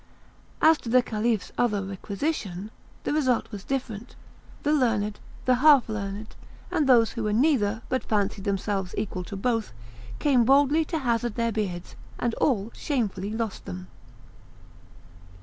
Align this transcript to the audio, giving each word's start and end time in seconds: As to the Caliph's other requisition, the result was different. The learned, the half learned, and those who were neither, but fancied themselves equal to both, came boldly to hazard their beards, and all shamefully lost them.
As 0.63 0.79
to 0.79 0.89
the 0.89 1.03
Caliph's 1.03 1.51
other 1.59 1.83
requisition, 1.83 2.71
the 3.03 3.13
result 3.13 3.51
was 3.51 3.63
different. 3.63 4.15
The 4.63 4.73
learned, 4.73 5.19
the 5.45 5.57
half 5.61 5.87
learned, 5.87 6.35
and 6.71 6.89
those 6.89 7.11
who 7.11 7.21
were 7.21 7.33
neither, 7.33 7.83
but 7.87 8.03
fancied 8.05 8.43
themselves 8.43 8.95
equal 8.97 9.23
to 9.25 9.35
both, 9.37 9.73
came 10.17 10.43
boldly 10.43 10.85
to 10.85 10.97
hazard 10.97 11.35
their 11.35 11.51
beards, 11.51 11.95
and 12.17 12.33
all 12.41 12.71
shamefully 12.73 13.29
lost 13.31 13.65
them. 13.65 13.89